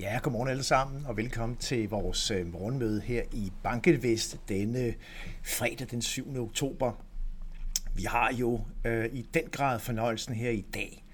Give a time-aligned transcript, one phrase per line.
[0.00, 4.94] Ja, godmorgen alle sammen, og velkommen til vores øh, morgenmøde her i Banketvest denne
[5.42, 6.36] fredag den 7.
[6.36, 6.92] oktober.
[7.94, 11.04] Vi har jo øh, i den grad fornøjelsen her i dag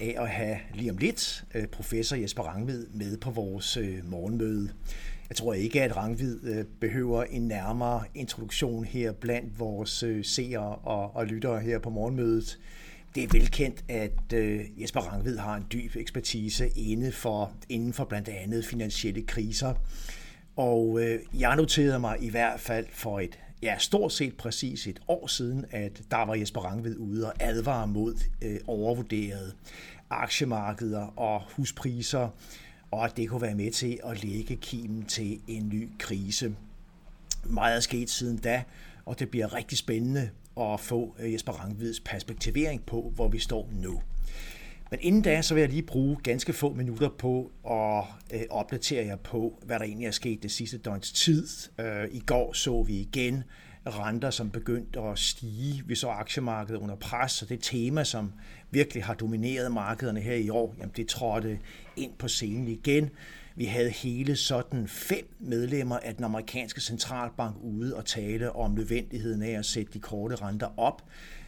[0.00, 4.72] af at have lige om lidt øh, professor Jesper Rangvid med på vores øh, morgenmøde.
[5.28, 10.74] Jeg tror ikke, at Rangvid øh, behøver en nærmere introduktion her blandt vores øh, seere
[10.74, 12.58] og, og lyttere her på morgenmødet.
[13.14, 18.04] Det er velkendt, at øh, Jesper Rangvid har en dyb ekspertise inden for, inden for
[18.04, 19.74] blandt andet finansielle kriser.
[20.56, 25.00] Og øh, jeg noterede mig i hvert fald for et ja, stort set præcis et
[25.08, 29.52] år siden, at der var Jesper Rangvid ude og advare mod øh, overvurderede
[30.10, 32.28] aktiemarkeder og huspriser,
[32.90, 36.54] og at det kunne være med til at lægge kimen til en ny krise.
[37.44, 38.62] Meget er sket siden da,
[39.04, 43.68] og det bliver rigtig spændende at få øh, Jesper Rangvids perspektivering på, hvor vi står
[43.72, 44.00] nu.
[44.90, 48.04] Men inden da, så vil jeg lige bruge ganske få minutter på at
[48.34, 51.46] øh, opdatere jer på, hvad der egentlig er sket det sidste døgns tid.
[51.78, 53.44] Øh, I går så vi igen
[53.86, 55.82] renter, som begyndte at stige.
[55.86, 58.32] Vi så aktiemarkedet under pres, og det tema, som
[58.70, 61.58] virkelig har domineret markederne her i år, jamen det trådte
[61.96, 63.10] ind på scenen igen.
[63.56, 69.42] Vi havde hele sådan fem medlemmer af den amerikanske centralbank ude og tale om nødvendigheden
[69.42, 71.02] af at sætte de korte renter op.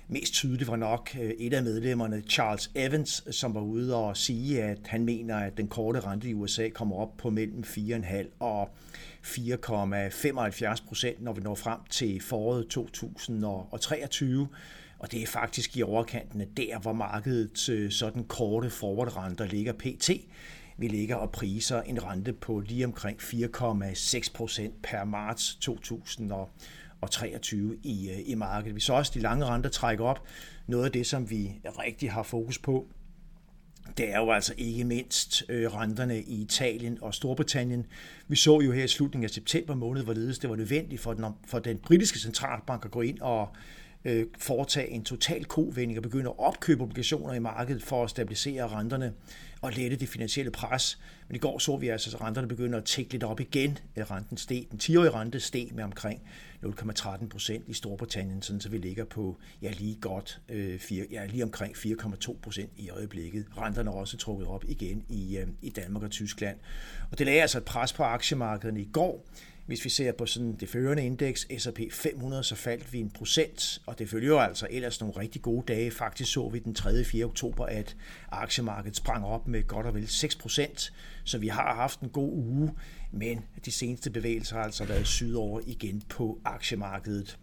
[0.09, 4.63] Mest tydeligt var nok øh, et af medlemmerne, Charles Evans, som var ude og sige,
[4.63, 8.71] at han mener, at den korte rente i USA kommer op på mellem 4,5 og
[9.25, 14.49] 4,75 procent, når vi når frem til foråret 2023.
[14.99, 19.73] Og det er faktisk i overkanten af der, hvor markedet øh, sådan korte forward-renter ligger
[19.73, 20.11] pt.
[20.77, 28.11] Vi ligger og priser en rente på lige omkring 4,6 procent per marts 2023 i,
[28.11, 28.75] øh, i markedet.
[28.75, 30.27] Vi så også de lange renter trække op.
[30.67, 32.89] Noget af det, som vi rigtig har fokus på,
[33.97, 37.87] det er jo altså ikke mindst øh, renterne i Italien og Storbritannien.
[38.29, 41.25] Vi så jo her i slutningen af september måned, hvorledes det var nødvendigt for den,
[41.47, 43.49] for den britiske centralbank at gå ind og
[44.05, 48.69] øh, foretage en total kovending og begynde at opkøbe obligationer i markedet for at stabilisere
[48.69, 49.13] renterne
[49.61, 50.99] og lette det finansielle pres.
[51.29, 53.79] Men i går så vi altså, at renterne begynder at tække lidt op igen.
[53.97, 56.21] Øh, renten steg, den 10-årige rente steg med omkring
[56.65, 61.27] 0,13 procent i Storbritannien, sådan så vi ligger på ja, lige godt øh, 4, ja,
[61.27, 63.47] lige omkring 4,2 procent i øjeblikket.
[63.59, 66.57] Renterne er også trukket op igen i, øh, i Danmark og Tyskland.
[67.11, 69.27] Og det lagde altså et pres på aktiemarkederne i går.
[69.67, 73.83] Hvis vi ser på sådan det førende indeks, S&P 500, så faldt vi en procent,
[73.87, 75.91] og det følger jo altså ellers nogle rigtig gode dage.
[75.91, 77.05] Faktisk så vi den 3.
[77.05, 77.25] 4.
[77.25, 77.97] oktober, at
[78.31, 80.93] aktiemarkedet sprang op med godt og vel 6 procent,
[81.25, 82.73] så vi har haft en god uge,
[83.13, 87.39] men de seneste bevægelser har altså været sydover igen på aktiemarkedet.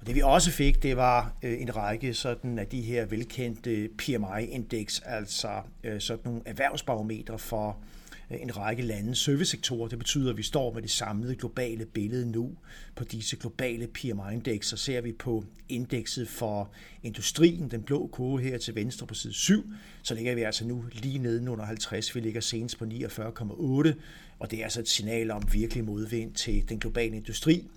[0.00, 3.88] Og det vi også fik, det var øh, en række sådan af de her velkendte
[3.98, 5.48] PMI-indeks, altså
[5.84, 7.78] øh, sådan nogle erhvervsbarometre for
[8.30, 9.88] øh, en række landes servicesektorer.
[9.88, 12.50] Det betyder, at vi står med det samlede globale billede nu
[12.96, 14.66] på disse globale PMI-indeks.
[14.66, 16.70] Så Ser vi på indekset for
[17.02, 19.64] industrien, den blå kurve her til venstre på side 7,
[20.02, 22.14] så ligger vi altså nu lige nede under 50.
[22.14, 23.92] Vi ligger senest på 49,8,
[24.38, 27.68] og det er altså et signal om virkelig modvind til den globale industri.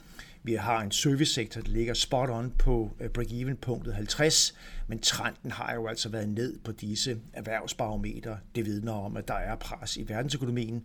[0.46, 4.54] Vi har en servicesektor, der ligger spot on på øh, break-even-punktet 50,
[4.88, 8.38] men trenden har jo altså været ned på disse erhvervsbarometer.
[8.56, 10.84] Det vidner om, at der er pres i verdensøkonomien.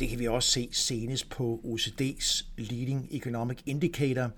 [0.00, 4.30] Det kan vi også se senest på OECD's Leading Economic Indicator.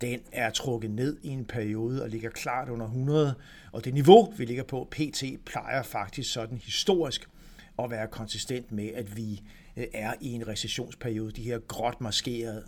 [0.00, 3.34] Den er trukket ned i en periode og ligger klart under 100,
[3.72, 7.28] og det niveau, vi ligger på, PT, plejer faktisk sådan historisk
[7.78, 9.42] at være konsistent med, at vi
[9.76, 11.32] øh, er i en recessionsperiode.
[11.32, 12.64] De her gråt maskerede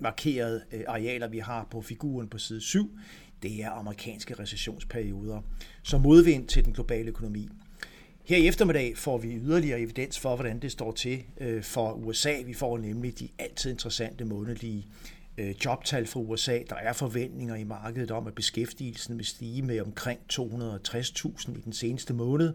[0.00, 2.98] markerede øh, arealer, vi har på figuren på side 7,
[3.42, 5.40] det er amerikanske recessionsperioder,
[5.82, 7.48] som modvind til den globale økonomi.
[8.24, 12.34] Her i eftermiddag får vi yderligere evidens for, hvordan det står til øh, for USA.
[12.46, 14.86] Vi får nemlig de altid interessante månedlige
[15.38, 16.58] øh, jobtal fra USA.
[16.68, 21.72] Der er forventninger i markedet om, at beskæftigelsen vil stige med omkring 260.000 i den
[21.72, 22.54] seneste måned.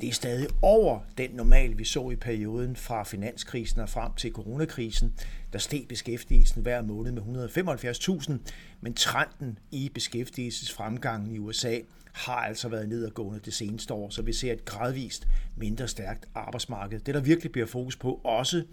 [0.00, 4.32] Det er stadig over den normal, vi så i perioden fra finanskrisen og frem til
[4.32, 5.14] coronakrisen.
[5.52, 8.32] Der steg beskæftigelsen hver måned med 175.000,
[8.80, 11.78] men trenden i beskæftigelsesfremgangen i USA
[12.12, 17.00] har altså været nedadgående det seneste år, så vi ser et gradvist mindre stærkt arbejdsmarked.
[17.00, 18.64] Det, der virkelig bliver fokus på også,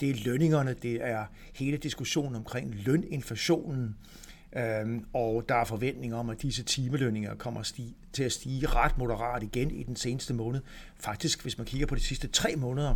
[0.00, 3.96] det er lønningerne, det er hele diskussionen omkring løninflationen,
[4.56, 8.98] Øhm, og der er forventning om, at disse timelønninger kommer stige, til at stige ret
[8.98, 10.60] moderat igen i den seneste måned.
[10.96, 12.94] Faktisk, hvis man kigger på de sidste tre måneder,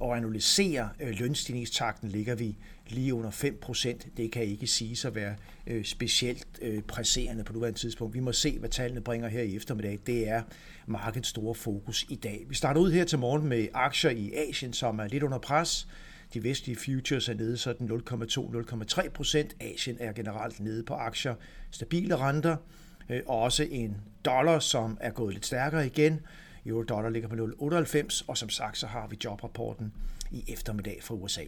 [0.00, 2.56] og analyserer øh, lønstigningstakten, ligger vi
[2.88, 4.06] lige under 5 procent.
[4.16, 5.34] Det kan ikke siges at være
[5.66, 8.14] øh, specielt øh, presserende på nuværende tidspunkt.
[8.14, 9.98] Vi må se, hvad tallene bringer her i eftermiddag.
[10.06, 10.42] Det er
[10.86, 12.44] markedets store fokus i dag.
[12.48, 15.88] Vi starter ud her til morgen med aktier i Asien, som er lidt under pres.
[16.34, 19.56] De vestlige futures er nede sådan 0,2-0,3 procent.
[19.60, 21.34] Asien er generelt nede på aktier.
[21.70, 22.56] Stabile renter.
[23.08, 26.20] Øh, også en dollar, som er gået lidt stærkere igen.
[26.66, 29.92] Euro-dollar ligger på 0,98, og som sagt, så har vi jobrapporten
[30.30, 31.42] i eftermiddag fra USA.